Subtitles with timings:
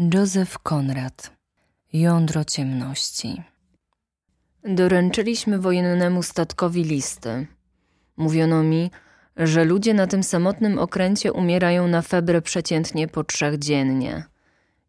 [0.00, 1.30] Józef Konrad
[1.92, 3.42] Jądro ciemności
[4.64, 7.46] Doręczyliśmy wojennemu statkowi listy.
[8.16, 8.90] Mówiono mi,
[9.36, 14.24] że ludzie na tym samotnym okręcie umierają na febrę przeciętnie po trzech dziennie.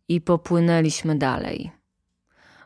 [0.07, 1.71] I popłynęliśmy dalej.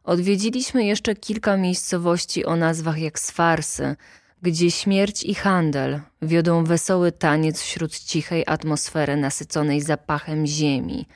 [0.03, 3.95] Odwiedziliśmy jeszcze kilka miejscowości o nazwach jak Sfarsy,
[4.41, 11.05] gdzie śmierć i handel wiodą wesoły taniec wśród cichej atmosfery nasyconej zapachem ziemi–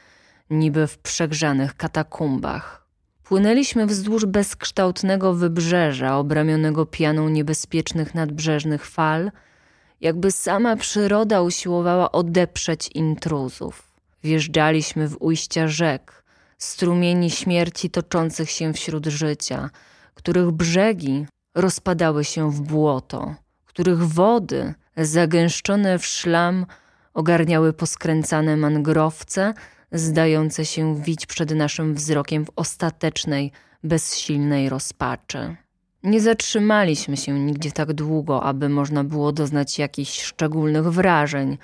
[0.50, 2.86] niby w przegrzanych katakumbach.
[3.24, 9.32] Płynęliśmy wzdłuż bezkształtnego wybrzeża, obramionego pianą niebezpiecznych nadbrzeżnych fal,
[10.02, 13.84] jakby sama przyroda usiłowała odeprzeć intruzów.
[14.24, 16.24] Wjeżdżaliśmy w ujścia rzek,
[16.58, 19.70] strumieni śmierci toczących się wśród życia,
[20.14, 21.26] których brzegi
[21.56, 26.66] rozpadały się w błoto, których wody, zagęszczone w szlam,
[27.14, 29.54] ogarniały poskręcane mangrowce,
[29.92, 33.52] zdające się wić przed naszym wzrokiem w ostatecznej,
[33.84, 35.56] bezsilnej rozpaczy.
[36.04, 41.58] Nie zatrzymaliśmy się nigdzie tak długo, aby można było doznać jakichś szczególnych wrażeń,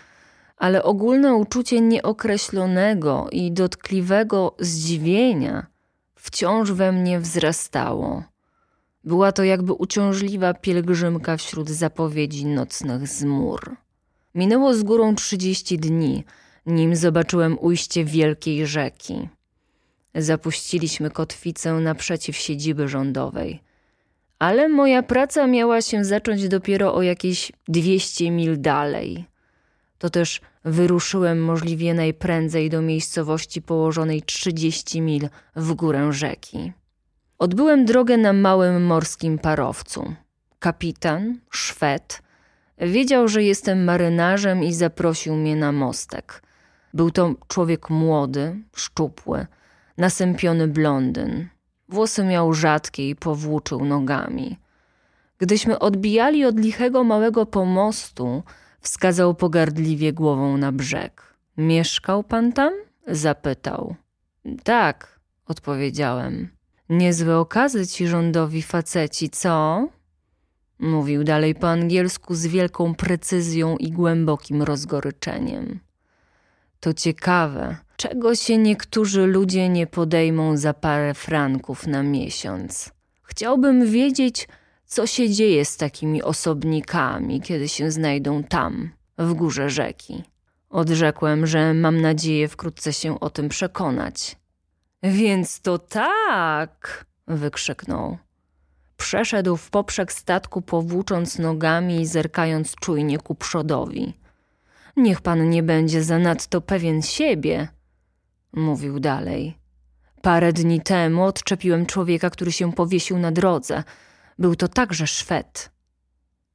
[0.58, 5.66] ale ogólne uczucie nieokreślonego i dotkliwego zdziwienia
[6.16, 8.24] wciąż we mnie wzrastało.
[9.04, 13.76] Była to jakby uciążliwa pielgrzymka wśród zapowiedzi nocnych zmur.
[14.36, 16.24] Minęło z górą trzydzieści dni–
[16.66, 19.30] nim zobaczyłem ujście wielkiej rzeki.
[20.16, 23.60] Zapuściliśmy kotwicę naprzeciw siedziby rządowej.
[24.40, 29.26] Ale moja praca miała się zacząć dopiero o jakieś 200 mil dalej.
[29.98, 36.72] To też wyruszyłem możliwie najprędzej do miejscowości położonej 30 mil w górę rzeki.
[37.40, 40.14] Odbyłem drogę na małym morskim parowcu.
[40.60, 42.22] Kapitan, Szwed,
[42.78, 46.45] wiedział, że jestem marynarzem i zaprosił mnie na mostek.
[46.96, 49.48] Był to człowiek młody, szczupły,
[49.98, 51.48] nasępiony blondyn.
[51.90, 54.58] Włosy miał rzadkie i powłóczył nogami.
[55.38, 58.44] Gdyśmy odbijali od lichego małego pomostu,
[58.80, 61.36] wskazał pogardliwie głową na brzeg.
[61.58, 62.74] Mieszkał pan tam?
[63.08, 63.96] zapytał.
[64.64, 66.50] Tak, odpowiedziałem.
[66.90, 69.88] Niezłe okazy ci rządowi faceci, co?
[70.80, 75.85] Mówił dalej po angielsku z wielką precyzją i głębokim rozgoryczeniem.
[76.86, 82.92] To ciekawe, czego się niektórzy ludzie nie podejmą za parę franków na miesiąc.
[83.24, 84.48] Chciałbym wiedzieć,
[84.86, 90.24] co się dzieje z takimi osobnikami, kiedy się znajdą tam, w górze rzeki.
[90.70, 94.36] Odrzekłem, że mam nadzieję wkrótce się o tym przekonać.
[95.04, 97.06] Więc to tak!
[97.28, 98.18] wykrzyknął.
[98.98, 104.25] Przeszedł w poprzek statku, powłócząc nogami i zerkając czujnie ku przodowi.
[104.98, 107.68] Niech pan nie będzie zanadto pewien siebie,
[108.54, 109.58] mówił dalej.
[110.22, 113.84] Parę dni temu odczepiłem człowieka, który się powiesił na drodze.
[114.40, 115.72] Był to także Szwed.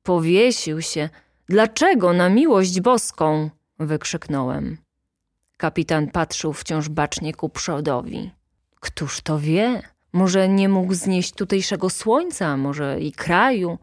[0.03, 1.09] Powiesił się.
[1.49, 3.51] Dlaczego na miłość boską?
[3.79, 4.77] wykrzyknąłem.
[5.57, 8.31] Kapitan patrzył wciąż bacznie ku przodowi.
[8.81, 9.83] Któż to wie?
[10.13, 13.79] Może nie mógł znieść tutejszego słońca, może i kraju.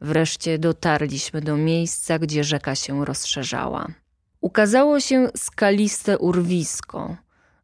[0.00, 3.86] Wreszcie dotarliśmy do miejsca, gdzie rzeka się rozszerzała.
[4.40, 7.16] Ukazało się skaliste urwisko,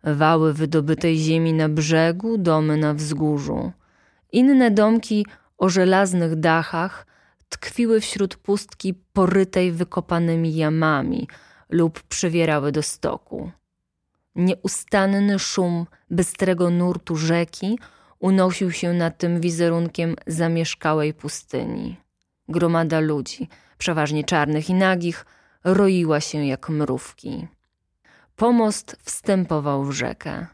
[0.04, 3.72] wały wydobytej ziemi na brzegu, domy na wzgórzu.
[4.32, 5.26] Inne domki
[5.58, 7.06] o żelaznych dachach
[7.48, 11.28] tkwiły wśród pustki porytej wykopanymi jamami
[11.70, 13.50] lub przywierały do stoku.
[14.34, 17.78] Nieustanny szum bystrego nurtu rzeki
[18.18, 22.03] unosił się nad tym wizerunkiem zamieszkałej pustyni.
[22.48, 25.26] Gromada ludzi, przeważnie czarnych i nagich,
[25.64, 27.46] roiła się jak mrówki.
[28.36, 30.46] Pomost wstępował w rzekę.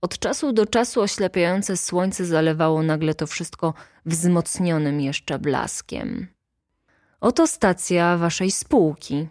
[0.00, 3.74] Od czasu do czasu oślepiające słońce zalewało nagle to wszystko
[4.06, 6.26] wzmocnionym jeszcze blaskiem.
[7.20, 9.28] Oto stacja waszej spółki,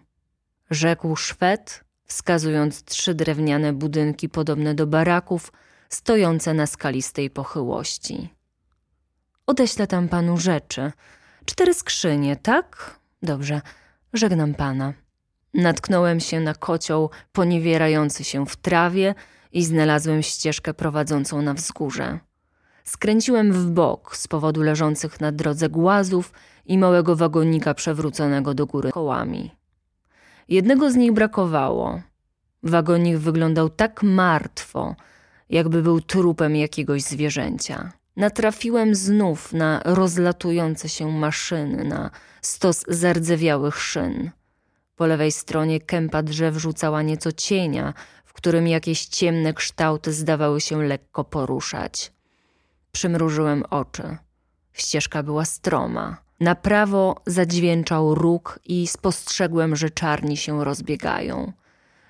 [0.70, 5.52] rzekł Szwed, wskazując trzy drewniane budynki podobne do baraków,
[5.90, 8.30] stojące na skalistej pochyłości.
[9.48, 10.92] Odeślę tam panu rzeczy,
[11.46, 13.00] Cztery skrzynie, tak?
[13.22, 13.62] Dobrze,
[14.14, 14.94] żegnam pana.
[15.54, 19.16] Natknąłem się na kocioł poniewierający się w trawie
[19.52, 22.20] i znalazłem ścieżkę prowadzącą na wzgórze.
[22.84, 26.34] Skręciłem w bok z powodu leżących na drodze głazów
[26.66, 29.52] i małego wagonika przewróconego do góry kołami.
[30.50, 32.02] Jednego z nich brakowało.
[32.64, 34.96] Wagonik wyglądał tak martwo,
[35.50, 44.32] jakby był trupem jakiegoś zwierzęcia natrafiłem znów na rozlatujące się maszyny, na stos zardzewiałych szyn.
[44.96, 47.94] Po lewej stronie kępa drzew rzucała nieco cienia,
[48.26, 52.12] w którym jakieś ciemne kształty zdawały się lekko poruszać.
[52.92, 54.18] Przymrużyłem oczy.
[54.74, 56.18] Ścieżka była stroma.
[56.40, 61.54] Na prawo zadźwięczał róg i spostrzegłem, że czarni się rozbiegają.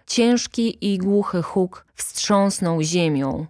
[0.07, 3.45] Ciężki i głuchy huk wstrząsnął ziemią.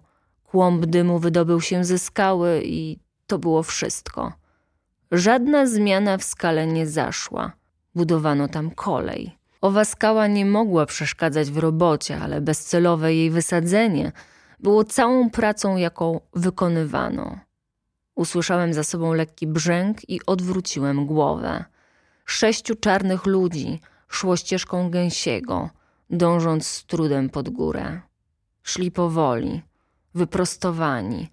[0.56, 4.32] Kłąb dymu wydobył się ze skały i to było wszystko.
[5.12, 7.52] Żadna zmiana w skale nie zaszła.
[7.94, 9.38] Budowano tam kolej.
[9.60, 14.12] Owa skała nie mogła przeszkadzać w robocie, ale bezcelowe jej wysadzenie
[14.60, 17.38] było całą pracą, jaką wykonywano.
[18.14, 21.64] Usłyszałem za sobą lekki brzęk i odwróciłem głowę.
[22.24, 25.70] Sześciu czarnych ludzi szło ścieżką gęsiego,
[26.10, 28.00] dążąc z trudem pod górę.
[28.62, 29.62] Szli powoli,
[30.16, 31.28] wyprostowani,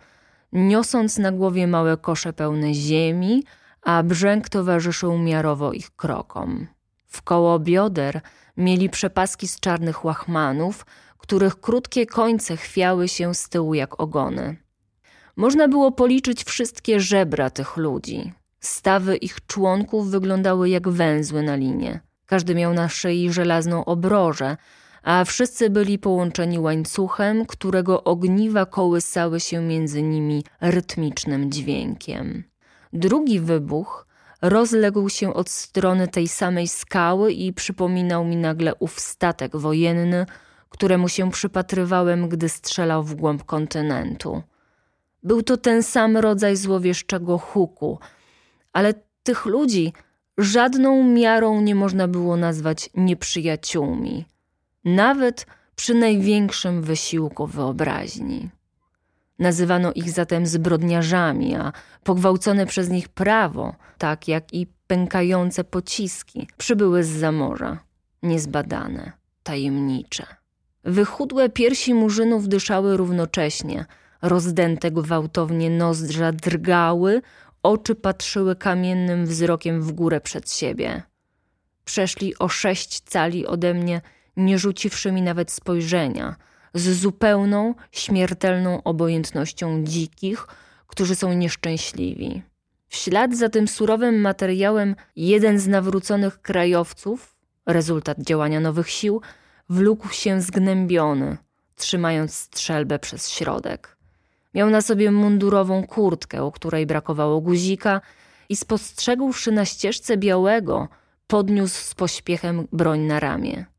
[0.53, 3.43] niosąc na głowie małe kosze pełne ziemi,
[3.81, 6.67] a brzęk towarzyszył miarowo ich krokom.
[7.07, 8.21] W koło bioder
[8.57, 10.85] mieli przepaski z czarnych łachmanów,
[11.17, 14.57] których krótkie końce chwiały się z tyłu jak ogony.
[15.35, 18.33] Można było policzyć wszystkie żebra tych ludzi.
[18.59, 21.99] Stawy ich członków wyglądały jak węzły na linie.
[22.25, 24.57] Każdy miał na szyi żelazną obrożę,
[25.03, 32.43] a wszyscy byli połączeni łańcuchem, którego ogniwa kołysały się między nimi rytmicznym dźwiękiem.
[32.93, 34.07] Drugi wybuch
[34.41, 40.25] rozległ się od strony tej samej skały i przypominał mi nagle ów statek wojenny,
[40.69, 44.41] któremu się przypatrywałem, gdy strzelał w głąb kontynentu.
[45.23, 47.99] Był to ten sam rodzaj złowieszczego huku,
[48.73, 49.93] ale tych ludzi
[50.37, 54.25] żadną miarą nie można było nazwać nieprzyjaciółmi,
[54.85, 55.45] nawet
[55.75, 58.49] przy największym wysiłku wyobraźni.
[59.39, 61.71] Nazywano ich zatem zbrodniarzami, a
[62.03, 67.79] pogwałcone przez nich prawo, tak jak i pękające pociski, przybyły z zamorza,
[68.23, 69.11] niezbadane,
[69.43, 70.25] tajemnicze.
[70.83, 73.85] Wychudłe piersi murzynów dyszały równocześnie,
[74.21, 77.21] rozdęte gwałtownie nozdrza drgały,
[77.63, 81.03] oczy patrzyły kamiennym wzrokiem w górę przed siebie.
[81.85, 84.01] Przeszli o sześć cali ode mnie,
[84.37, 86.35] nie rzuciwszy mi nawet spojrzenia–
[86.73, 90.47] z zupełną, śmiertelną obojętnością dzikich,
[90.87, 92.41] którzy są nieszczęśliwi.
[92.87, 97.35] W ślad za tym surowym materiałem jeden z nawróconych krajowców,
[97.65, 99.21] rezultat działania nowych sił,
[99.69, 101.37] wlókł się zgnębiony,
[101.75, 103.97] trzymając strzelbę przez środek.
[104.53, 108.01] Miał na sobie mundurową kurtkę, u której brakowało guzika
[108.49, 110.87] i spostrzegłszy na ścieżce białego,
[111.27, 113.72] podniósł z pośpiechem broń na ramię.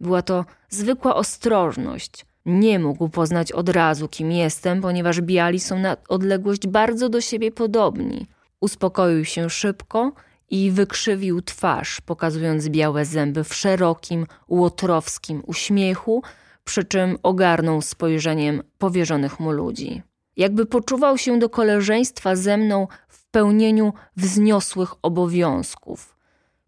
[0.00, 2.26] Była to zwykła ostrożność.
[2.46, 7.52] Nie mógł poznać od razu, kim jestem, ponieważ biali są na odległość bardzo do siebie
[7.52, 8.26] podobni.
[8.60, 10.12] Uspokoił się szybko
[10.50, 16.22] i wykrzywił twarz, pokazując białe zęby w szerokim, łotrowskim uśmiechu,
[16.64, 20.02] przy czym ogarnął spojrzeniem powierzonych mu ludzi.
[20.36, 26.12] Jakby poczuwał się do koleżeństwa ze mną w pełnieniu wzniosłych obowiązków–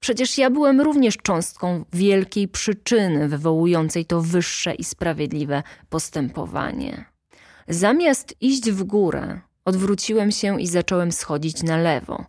[0.01, 7.05] Przecież ja byłem również cząstką wielkiej przyczyny wywołującej to wyższe i sprawiedliwe postępowanie.
[7.69, 12.25] Zamiast iść w górę, odwróciłem się i zacząłem schodzić na lewo.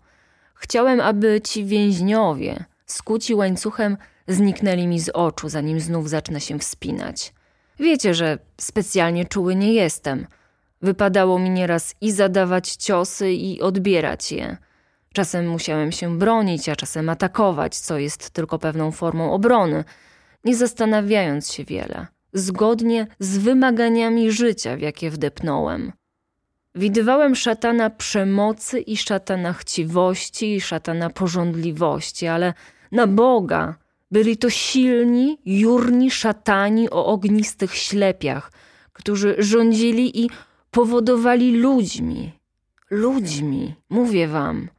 [0.53, 7.33] Chciałem, aby ci więźniowie, skuci łańcuchem, zniknęli mi z oczu, zanim znów zacznę się wspinać.
[7.79, 10.27] Wiecie, że specjalnie czuły nie jestem.
[10.81, 14.57] Wypadało mi nieraz i zadawać ciosy, i odbierać je–
[15.13, 19.83] Czasem musiałem się bronić, a czasem atakować, co jest tylko pewną formą obrony,
[20.45, 25.91] nie zastanawiając się wiele, zgodnie z wymaganiami życia, w jakie wdepnąłem.
[26.75, 32.53] Widywałem szatana przemocy i szatana chciwości i szatana porządliwości, ale
[32.91, 33.75] na Boga
[34.11, 38.51] byli to silni, jurni szatani o ognistych ślepiach,
[38.93, 40.29] którzy rządzili i
[40.71, 42.31] powodowali ludźmi.
[42.89, 44.67] Ludźmi, mówię wam–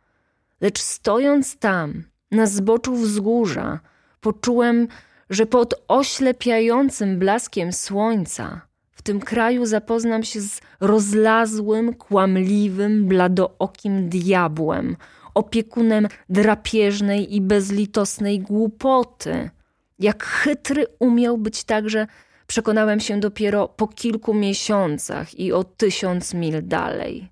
[0.61, 3.81] Lecz stojąc tam, na zboczu wzgórza,
[4.21, 4.88] poczułem,
[5.31, 8.61] że pod oślepiającym blaskiem słońca
[8.93, 14.97] w tym kraju zapoznam się z rozlazłym, kłamliwym, bladookim diabłem,
[15.35, 19.50] opiekunem drapieżnej i bezlitosnej głupoty.
[19.99, 22.07] Jak chytry umiał być także,
[22.47, 27.29] przekonałem się dopiero po kilku miesiącach i o tysiąc mil dalej.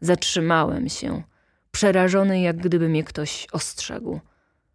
[0.00, 1.22] Zatrzymałem się–
[1.74, 4.20] przerażony, jak gdyby mnie ktoś ostrzegł.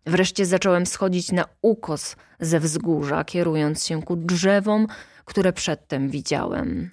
[0.06, 4.88] Wreszcie zacząłem schodzić na ukos ze wzgórza, kierując się ku drzewom,
[5.26, 6.92] które przedtem widziałem.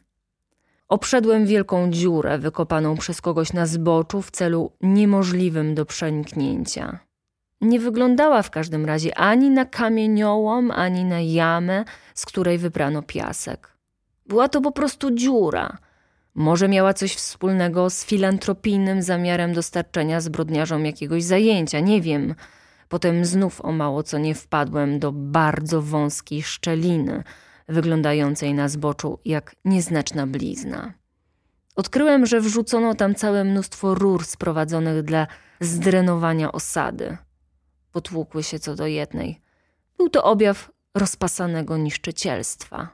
[0.89, 6.99] Obszedłem wielką dziurę wykopaną przez kogoś na zboczu w celu niemożliwym do przeniknięcia.
[7.61, 11.85] Nie wyglądała w każdym razie ani na kamieniołom, ani na jamę,
[12.15, 13.77] z której wybrano piasek.
[14.27, 15.79] Była to po prostu dziura.
[16.37, 22.35] Może miała coś wspólnego z filantropijnym zamiarem dostarczenia zbrodniarzom jakiegoś zajęcia, nie wiem.
[22.89, 27.23] Potem znów o mało co nie wpadłem do bardzo wąskiej szczeliny,
[27.69, 30.93] wyglądającej na zboczu jak nieznaczna blizna.
[31.77, 35.27] Odkryłem, że wrzucono tam całe mnóstwo rur sprowadzonych dla
[35.61, 37.17] zdrenowania osady.
[37.93, 39.41] Potłukły się co do jednej.
[39.99, 42.89] Był to objaw rozpasanego niszczycielstwa.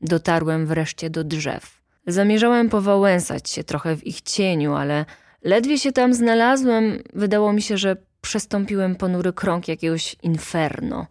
[0.00, 1.77] Dotarłem wreszcie do drzew.
[2.08, 5.04] Zamierzałem powałęsać się trochę w ich cieniu, ale
[5.42, 11.06] ledwie się tam znalazłem, wydało mi się, że przestąpiłem ponury krąg jakiegoś inferno.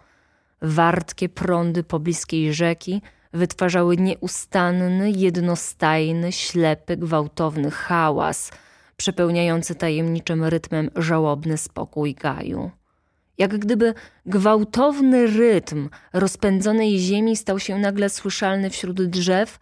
[0.62, 3.02] Wartkie prądy pobliskiej rzeki
[3.34, 8.52] wytwarzały nieustanny, jednostajny, ślepy, gwałtowny hałas,
[8.98, 12.72] przepełniający tajemniczym rytmem żałobny spokój gaju
[13.38, 13.94] jak gdyby
[14.26, 19.60] gwałtowny rytm rozpędzonej ziemi stał się nagle słyszalny wśród drzew,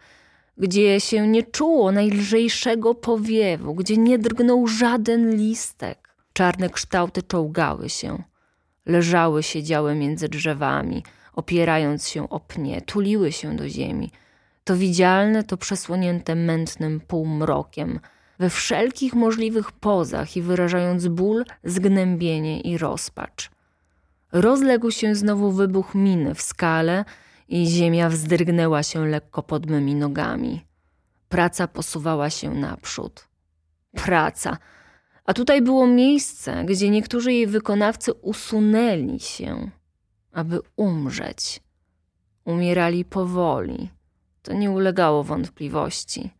[0.58, 6.16] gdzie się nie czuło najlżejszego powiewu, gdzie nie drgnął żaden listek.
[6.32, 8.22] Czarne kształty czołgały się,
[8.86, 14.10] leżały, siedziały między drzewami, opierając się o pnie, tuliły się do ziemi.
[14.64, 18.00] To widzialne, to przesłonięte mętnym półmrokiem,
[18.38, 23.50] we wszelkich możliwych pozach i wyrażając ból, zgnębienie i rozpacz.
[24.32, 27.04] Rozległ się znowu wybuch miny w skale
[27.48, 30.66] i ziemia wzdrygnęła się lekko pod mymi nogami.
[31.28, 33.28] Praca posuwała się naprzód.
[33.94, 34.58] Praca.
[35.24, 39.70] A tutaj było miejsce, gdzie niektórzy jej wykonawcy usunęli się,
[40.32, 41.60] aby umrzeć.
[42.44, 43.90] Umierali powoli.
[44.42, 46.30] To nie ulegało wątpliwości.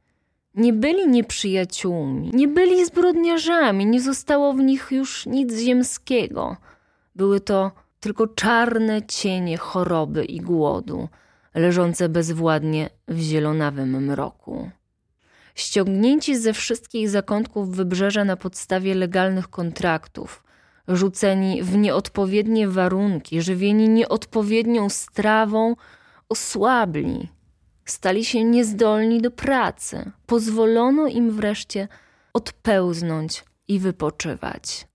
[0.54, 6.56] Nie byli nieprzyjaciółmi, nie byli zbrodniarzami, nie zostało w nich już nic ziemskiego–
[7.16, 7.72] były to
[8.06, 11.08] tylko czarne cienie choroby i głodu,
[11.54, 14.70] leżące bezwładnie w zielonawym mroku.
[15.54, 20.44] Ściągnięci ze wszystkich zakątków wybrzeża na podstawie legalnych kontraktów,
[20.88, 25.76] rzuceni w nieodpowiednie warunki, żywieni nieodpowiednią strawą,
[26.28, 27.28] osłabli,
[27.84, 30.10] stali się niezdolni do pracy.
[30.26, 31.88] Pozwolono im wreszcie
[32.32, 34.86] odpełznąć i wypoczywać.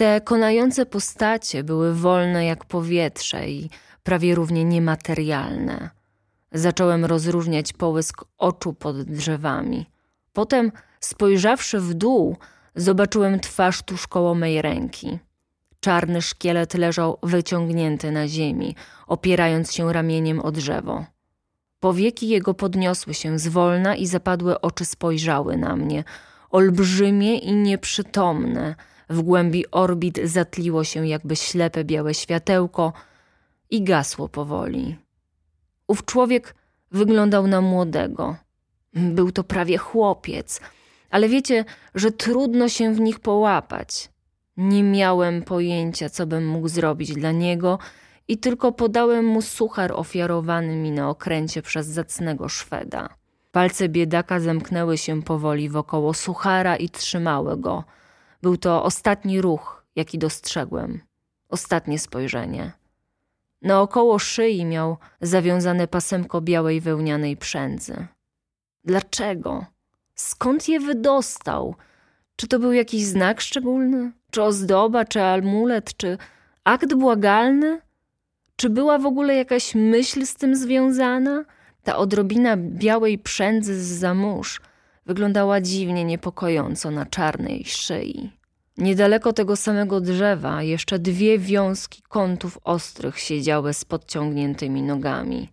[0.00, 3.70] Te konające postacie były wolne jak powietrze i
[4.02, 5.90] prawie równie niematerialne.
[6.52, 9.86] Zacząłem rozróżniać połysk oczu pod drzewami.
[10.32, 12.36] Potem, spojrzawszy w dół,
[12.74, 15.18] zobaczyłem twarz tuż koło mej ręki.
[15.80, 18.76] Czarny szkielet leżał wyciągnięty na ziemi,
[19.06, 21.04] opierając się ramieniem o drzewo.
[21.80, 26.04] Powieki jego podniosły się zwolna i zapadłe oczy spojrzały na mnie,
[26.50, 28.74] olbrzymie i nieprzytomne,
[29.10, 32.92] w głębi orbit zatliło się jakby ślepe białe światełko
[33.70, 34.96] i gasło powoli.
[35.88, 36.54] Ów człowiek
[36.90, 38.36] wyglądał na młodego.
[38.94, 40.60] Był to prawie chłopiec,
[41.10, 41.64] ale wiecie,
[41.94, 44.08] że trudno się w nich połapać.
[44.56, 47.78] Nie miałem pojęcia, co bym mógł zrobić dla niego
[48.28, 53.08] i tylko podałem mu suchar ofiarowany mi na okręcie przez zacnego Szweda.
[53.52, 57.84] Palce biedaka zamknęły się powoli wokoło suchara i trzymały go–
[58.42, 61.00] był to ostatni ruch, jaki dostrzegłem,
[61.48, 62.72] ostatnie spojrzenie.
[63.62, 68.06] Naokoło szyi miał zawiązane pasemko białej wełnianej przędzy.
[68.84, 69.66] Dlaczego?
[70.14, 71.74] Skąd je wydostał?
[72.36, 74.12] Czy to był jakiś znak szczególny?
[74.30, 76.18] Czy ozdoba, czy amulet, czy
[76.64, 77.80] akt błagalny?
[78.56, 81.44] Czy była w ogóle jakaś myśl z tym związana?
[81.82, 84.60] Ta odrobina białej przędzy z zamórz
[85.10, 88.30] wyglądała dziwnie niepokojąco na czarnej szyi.
[88.78, 95.48] Niedaleko tego samego drzewa jeszcze dwie wiązki kątów ostrych siedziały z podciągniętymi nogami.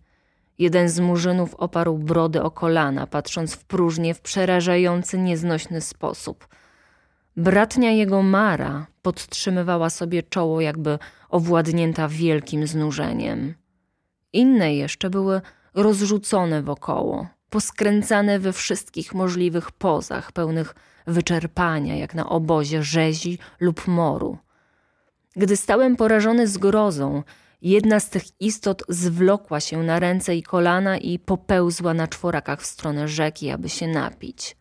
[0.58, 6.48] Jeden z murzynów oparł brody o kolana, patrząc w próżnię w przerażający, nieznośny sposób.
[7.36, 10.98] Bratnia jego Mara podtrzymywała sobie czoło, jakby
[11.28, 13.54] owładnięta wielkim znużeniem.
[14.32, 15.40] Inne jeszcze były
[15.74, 20.74] rozrzucone wokoło, poskręcane we wszystkich możliwych pozach, pełnych
[21.06, 24.38] wyczerpania, jak na obozie rzezi lub moru.
[25.36, 27.22] Gdy stałem porażony zgrozą,
[27.62, 32.66] jedna z tych istot zwlokła się na ręce i kolana i popełzła na czworakach w
[32.66, 34.56] stronę rzeki, aby się napić.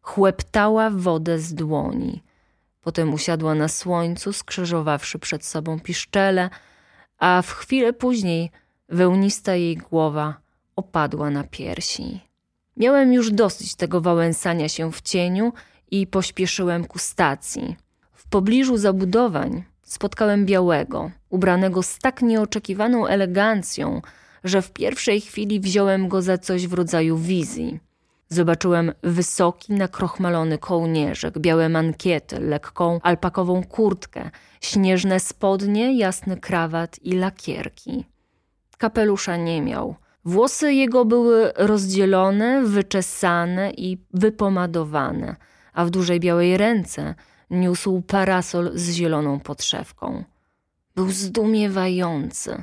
[0.00, 2.22] Chłeptała wodę z dłoni.
[2.80, 6.50] Potem usiadła na słońcu, skrzyżowawszy przed sobą piszczele,
[7.18, 8.50] a w chwilę później
[8.88, 10.47] wełnista jej głowa
[10.78, 12.20] opadła na piersi.
[12.76, 15.52] Miałem już dosyć tego wałęsania się w cieniu
[15.90, 17.76] i pośpieszyłem ku stacji.
[18.12, 24.02] W pobliżu zabudowań spotkałem białego, ubranego z tak nieoczekiwaną elegancją,
[24.44, 27.80] że w pierwszej chwili wziąłem go za coś w rodzaju wizji.
[28.28, 34.30] Zobaczyłem wysoki, nakrochmalony kołnierzyk, białe mankiety, lekką alpakową kurtkę,
[34.60, 38.04] śnieżne spodnie, jasny krawat i lakierki.
[38.78, 39.96] Kapelusza nie miał.
[40.24, 45.36] Włosy jego były rozdzielone, wyczesane i wypomadowane,
[45.72, 47.14] a w dużej białej ręce
[47.50, 50.24] niósł parasol z zieloną podszewką.
[50.94, 52.62] Był zdumiewający.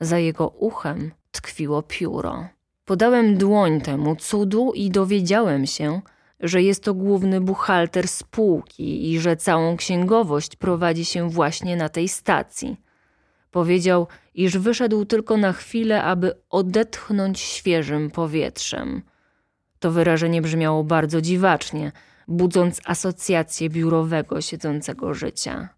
[0.00, 2.48] Za jego uchem tkwiło pióro.
[2.84, 6.00] Podałem dłoń temu cudu i dowiedziałem się,
[6.40, 12.08] że jest to główny buchalter spółki i że całą księgowość prowadzi się właśnie na tej
[12.08, 12.76] stacji.
[13.50, 19.02] Powiedział, iż wyszedł tylko na chwilę, aby odetchnąć świeżym powietrzem.
[19.78, 21.92] To wyrażenie brzmiało bardzo dziwacznie,
[22.28, 25.68] budząc asocjację biurowego siedzącego życia.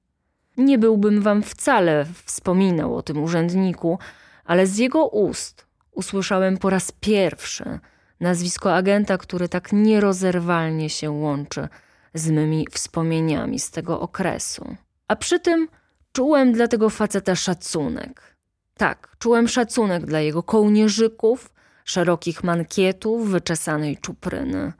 [0.56, 3.98] Nie byłbym wam wcale wspominał o tym urzędniku,
[4.44, 7.78] ale z jego ust usłyszałem po raz pierwszy
[8.20, 11.68] nazwisko agenta, który tak nierozerwalnie się łączy
[12.14, 14.76] z mymi wspomnieniami z tego okresu.
[15.08, 15.68] A przy tym
[16.12, 18.27] czułem dla tego faceta szacunek.
[18.78, 21.52] Tak, czułem szacunek dla jego kołnierzyków,
[21.85, 24.73] szerokich mankietów, wyczesanej czupryny.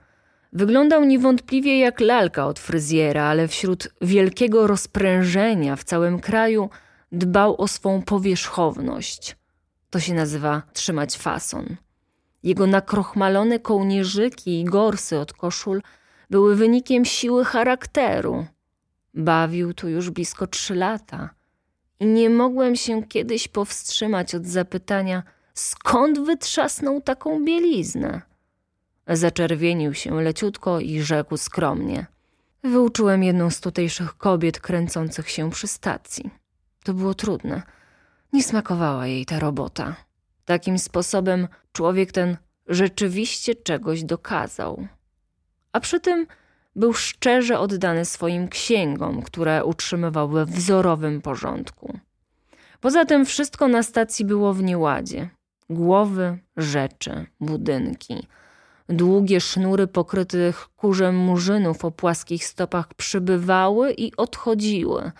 [0.53, 6.69] Wyglądał niewątpliwie jak lalka od fryzjera, ale wśród wielkiego rozprężenia w całym kraju
[7.11, 9.35] dbał o swą powierzchowność.
[9.89, 11.75] To się nazywa trzymać fason.
[12.43, 15.81] Jego nakrochmalone kołnierzyki i gorsy od koszul
[16.29, 18.45] były wynikiem siły charakteru.
[19.13, 21.38] Bawił tu już blisko trzy lata
[21.99, 28.21] i nie mogłem się kiedyś powstrzymać od zapytania, skąd wytrzasnął taką bieliznę.
[29.07, 32.05] Zaczerwienił się leciutko i rzekł skromnie.
[32.63, 36.29] Wyuczyłem jedną z tutejszych kobiet kręcących się przy stacji.
[36.83, 37.61] To było trudne.
[38.33, 39.95] Nie smakowała jej ta robota.
[40.45, 42.37] Takim sposobem człowiek ten
[42.67, 44.87] rzeczywiście czegoś dokazał.
[45.71, 46.27] A przy tym
[46.75, 51.99] był szczerze oddany swoim księgom, które utrzymywał we wzorowym porządku.
[52.81, 55.29] Poza tym wszystko na stacji było w nieładzie.
[55.69, 58.27] Głowy, rzeczy, budynki.
[58.89, 65.11] Długie sznury pokrytych kurzem murzynów o płaskich stopach przybywały i odchodziły.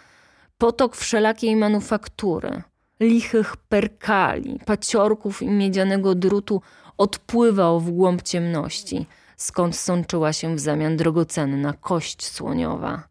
[0.57, 2.63] Potok wszelakiej manufaktury,
[2.99, 6.61] lichych perkali, paciorków i miedzianego drutu
[6.97, 9.05] odpływał w głąb ciemności,
[9.39, 13.07] skąd sączyła się w zamian drogocenna kość słoniowa.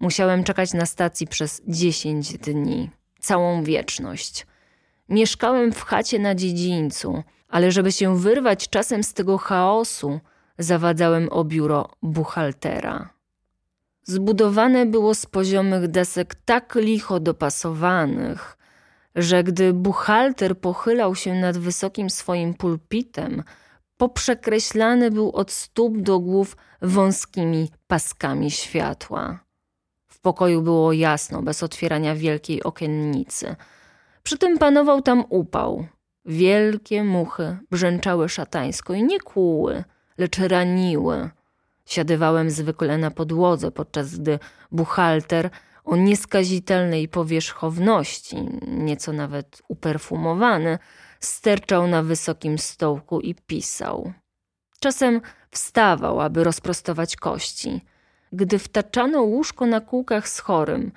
[0.00, 4.46] Musiałem czekać na stacji przez dziesięć dni, całą wieczność.
[5.08, 10.20] Mieszkałem w chacie na dziedzińcu, ale żeby się wyrwać czasem z tego chaosu,
[10.58, 13.10] zawadzałem o biuro buchaltera.
[14.04, 18.56] Zbudowane było z poziomych desek tak licho dopasowanych,
[19.14, 23.42] że gdy buchalter pochylał się nad wysokim swoim pulpitem,
[24.02, 29.38] poprzekreślany był od stóp do głów wąskimi paskami światła.
[30.08, 33.56] W pokoju było jasno, bez otwierania wielkiej okiennicy.
[34.22, 35.86] Przy tym panował tam upał.
[36.24, 39.84] Wielkie muchy brzęczały szatańsko i nie kłuły,
[40.18, 41.30] lecz raniły.
[41.86, 44.38] Siadywałem zwykle na podłodze, podczas gdy
[44.72, 45.50] buchalter
[45.84, 48.36] o nieskazitelnej powierzchowności,
[48.66, 50.78] nieco nawet uperfumowany,
[51.24, 54.12] sterczał na wysokim stołku i pisał.
[54.80, 57.80] Czasem wstawał, aby rozprostować kości.
[58.32, 60.92] Gdy wtaczano łóżko na kółkach z chorym,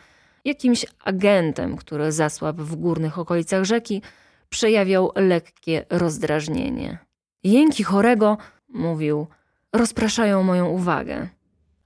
[0.46, 4.02] jakimś agentem, który zasłabł w górnych okolicach rzeki,
[4.50, 6.98] przejawiał lekkie rozdrażnienie.
[7.44, 8.38] Jęki chorego,
[8.70, 9.28] mówił,
[9.74, 11.28] rozpraszają moją uwagę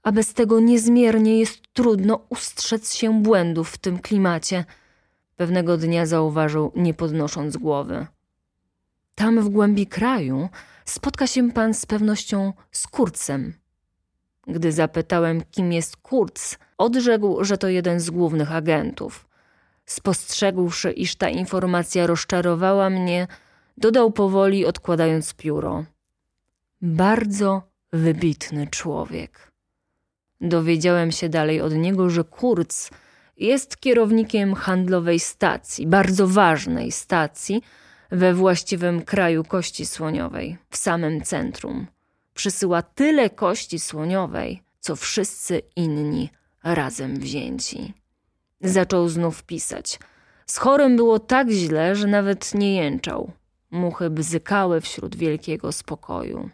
[0.02, 4.64] a bez tego niezmiernie jest trudno ustrzec się błędów w tym klimacie.
[5.36, 8.06] Pewnego dnia zauważył, nie podnosząc głowy.
[9.20, 10.48] Tam w głębi kraju
[10.84, 13.54] spotka się pan z pewnością z Kurcem.
[14.46, 19.28] Gdy zapytałem, kim jest Kurz, odrzekł, że to jeden z głównych agentów.
[19.86, 23.26] Spostrzegłszy, iż ta informacja rozczarowała mnie,
[23.76, 25.84] dodał powoli, odkładając pióro.
[26.82, 29.52] Bardzo wybitny człowiek.
[30.40, 32.90] Dowiedziałem się dalej od niego, że Kurz
[33.36, 37.62] jest kierownikiem handlowej stacji, bardzo ważnej stacji
[38.10, 41.86] we właściwym kraju kości słoniowej, w samym centrum.
[42.34, 46.30] Przysyła tyle kości słoniowej, co wszyscy inni
[46.64, 47.94] razem wzięci.
[48.60, 49.98] Zaczął znów pisać.
[50.46, 53.32] Z chorym było tak źle, że nawet nie jęczał.
[53.70, 56.50] Muchy bzykały wśród wielkiego spokoju.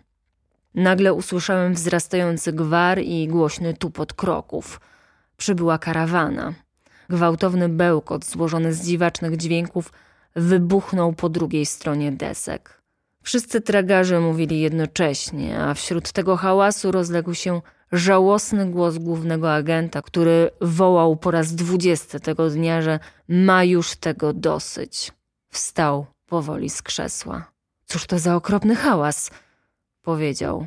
[0.75, 4.81] Nagle usłyszałem wzrastający gwar i głośny tupot kroków.
[5.37, 6.55] Przybyła karawana.
[7.09, 9.93] Gwałtowny bełkot złożony z dziwacznych dźwięków
[10.37, 12.83] wybuchnął po drugiej stronie desek.
[13.23, 17.61] Wszyscy tragarze mówili jednocześnie, a wśród tego hałasu rozległ się
[17.93, 24.33] żałosny głos głównego agenta, który wołał po raz dwudziesty tego dnia, że ma już tego
[24.33, 25.13] dosyć.
[25.49, 27.53] Wstał powoli z krzesła.
[27.87, 29.31] Cóż to za okropny hałas?
[30.03, 30.67] powiedział.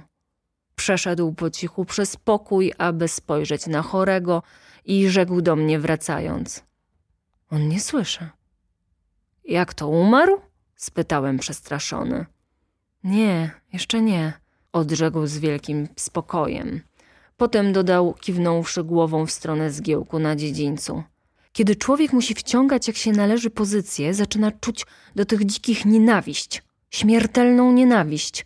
[0.75, 4.43] Przeszedł po cichu przez pokój, aby spojrzeć na chorego
[4.85, 6.63] i rzekł do mnie wracając.
[7.51, 8.29] On nie słyszy.
[9.49, 10.41] Jak to umarł?
[10.75, 12.25] spytałem przestraszony.
[13.03, 14.33] Nie, jeszcze nie,
[14.73, 16.81] odrzekł z wielkim spokojem.
[17.37, 21.03] Potem dodał, kiwnąwszy głową w stronę zgiełku na dziedzińcu.
[21.53, 24.85] Kiedy człowiek musi wciągać jak się należy pozycję, zaczyna czuć
[25.15, 28.45] do tych dzikich nienawiść, śmiertelną nienawiść.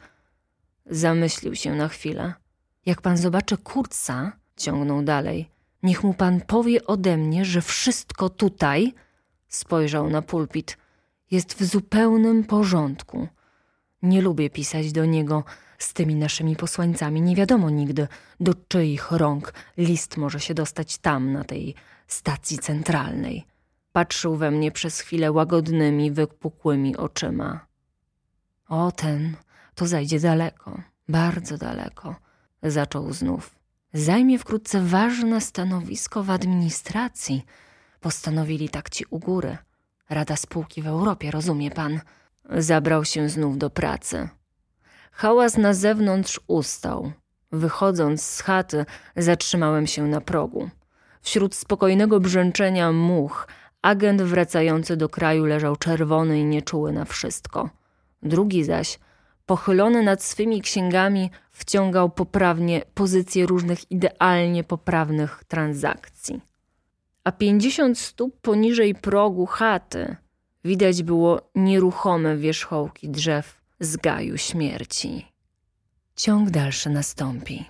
[0.86, 2.34] Zamyślił się na chwilę.
[2.86, 5.50] Jak pan zobaczy Kurca, ciągnął dalej,
[5.84, 8.94] niech mu pan powie ode mnie, że wszystko tutaj,
[9.48, 10.78] spojrzał na pulpit,
[11.34, 13.28] jest w zupełnym porządku.
[14.02, 15.44] Nie lubię pisać do niego
[15.78, 17.22] z tymi naszymi posłańcami.
[17.22, 18.08] Nie wiadomo nigdy,
[18.40, 21.76] do czyich rąk list może się dostać tam, na tej
[22.08, 23.46] stacji centralnej.
[23.92, 27.66] Patrzył we mnie przez chwilę łagodnymi, wypukłymi oczyma.
[28.68, 29.36] O, ten
[29.76, 32.16] to zajdzie daleko, bardzo daleko,
[32.64, 33.56] zaczął znów.
[33.94, 37.46] Zajmie wkrótce ważne stanowisko w administracji.
[38.00, 39.58] Postanowili tak ci u góry.
[40.10, 42.00] Rada Spółki w Europie, rozumie pan?
[42.50, 44.30] Zabrał się znów do pracy.
[45.12, 47.12] Hałas na zewnątrz ustał.
[47.52, 48.86] Wychodząc z chaty,
[49.16, 50.70] zatrzymałem się na progu.
[51.22, 53.48] Wśród spokojnego brzęczenia much,
[53.82, 57.70] agent wracający do kraju leżał czerwony i nieczuły na wszystko.
[58.24, 59.00] Drugi zaś,
[59.46, 66.42] pochylony nad swymi księgami, wciągał poprawnie pozycje różnych idealnie poprawnych transakcji.
[67.24, 70.16] A pięćdziesiąt stóp poniżej progu chaty
[70.66, 75.28] widać było nieruchome wierzchołki drzew z gaju śmierci.
[76.16, 77.66] Ciąg dalszy nastąpi.